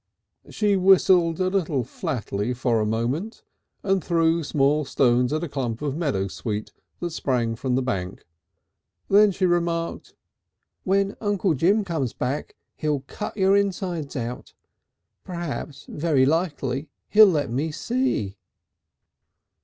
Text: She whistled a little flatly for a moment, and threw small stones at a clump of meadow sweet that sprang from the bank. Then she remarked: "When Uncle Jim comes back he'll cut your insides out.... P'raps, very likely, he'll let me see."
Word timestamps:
She 0.49 0.75
whistled 0.77 1.39
a 1.39 1.51
little 1.51 1.83
flatly 1.83 2.55
for 2.55 2.79
a 2.79 2.87
moment, 2.87 3.43
and 3.83 4.03
threw 4.03 4.43
small 4.43 4.83
stones 4.83 5.31
at 5.31 5.43
a 5.43 5.47
clump 5.47 5.83
of 5.83 5.95
meadow 5.95 6.27
sweet 6.27 6.71
that 7.01 7.11
sprang 7.11 7.55
from 7.55 7.75
the 7.75 7.83
bank. 7.83 8.25
Then 9.09 9.29
she 9.31 9.45
remarked: 9.45 10.15
"When 10.85 11.15
Uncle 11.21 11.53
Jim 11.53 11.83
comes 11.83 12.13
back 12.13 12.55
he'll 12.77 13.01
cut 13.01 13.37
your 13.37 13.55
insides 13.55 14.15
out.... 14.15 14.55
P'raps, 15.23 15.85
very 15.87 16.25
likely, 16.25 16.89
he'll 17.09 17.27
let 17.27 17.51
me 17.51 17.71
see." 17.71 18.37